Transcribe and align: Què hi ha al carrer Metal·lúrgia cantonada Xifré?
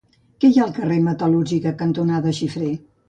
Què 0.43 0.49
hi 0.53 0.55
ha 0.61 0.63
al 0.67 0.71
carrer 0.77 0.97
Metal·lúrgia 1.09 1.75
cantonada 1.83 2.35
Xifré? 2.39 2.73